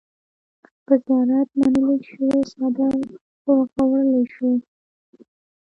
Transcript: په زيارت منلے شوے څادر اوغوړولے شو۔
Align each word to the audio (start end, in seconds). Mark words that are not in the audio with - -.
په 0.85 0.93
زيارت 1.03 1.49
منلے 1.59 1.97
شوے 2.09 2.31
څادر 2.51 2.93
اوغوړولے 3.45 4.23
شو۔ 4.33 4.49